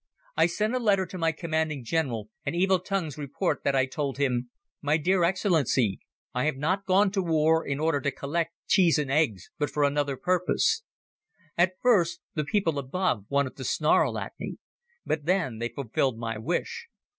I 0.35 0.47
sent 0.47 0.73
a 0.73 0.79
letter 0.79 1.05
to 1.05 1.17
my 1.19 1.31
Commanding 1.31 1.83
General 1.85 2.27
and 2.43 2.55
evil 2.55 2.79
tongues 2.79 3.19
report 3.19 3.61
that 3.63 3.75
I 3.75 3.85
told 3.85 4.17
him: 4.17 4.49
"My 4.81 4.97
dear 4.97 5.23
Excellency! 5.23 5.99
I 6.33 6.45
have 6.45 6.55
not 6.57 6.87
gone 6.87 7.11
to 7.11 7.21
war 7.21 7.63
in 7.67 7.79
order 7.79 8.01
to 8.01 8.09
collect 8.09 8.53
cheese 8.65 8.97
and 8.97 9.11
eggs, 9.11 9.51
but 9.59 9.69
for 9.69 9.83
another 9.83 10.17
purpose." 10.17 10.81
At 11.55 11.73
first, 11.83 12.19
the 12.33 12.43
people 12.43 12.79
above 12.79 13.27
wanted 13.29 13.55
to 13.57 13.63
snarl 13.63 14.17
at 14.17 14.33
me. 14.39 14.57
But 15.05 15.25
then 15.25 15.59
they 15.59 15.69
fulfilled 15.69 16.17
my 16.17 16.35
wish. 16.39 16.87